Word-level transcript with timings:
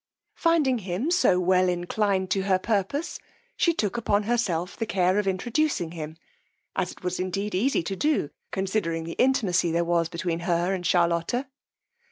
Finding 0.33 0.79
him 0.79 1.11
so 1.11 1.39
well 1.39 1.69
inclined 1.69 2.31
to 2.31 2.41
her 2.45 2.57
purpose, 2.57 3.19
she 3.55 3.71
took 3.71 3.97
upon 3.97 4.23
herself 4.23 4.75
the 4.75 4.87
care 4.87 5.19
of 5.19 5.27
introducing 5.27 5.91
him, 5.91 6.17
as 6.75 6.91
it 6.91 7.03
was 7.03 7.19
indeed 7.19 7.53
easy 7.53 7.83
to 7.83 7.95
do, 7.95 8.31
considering 8.49 9.03
the 9.03 9.11
intimacy 9.19 9.69
there 9.71 9.85
was 9.85 10.09
between 10.09 10.39
her 10.39 10.73
and 10.73 10.87
Charlotta. 10.87 11.45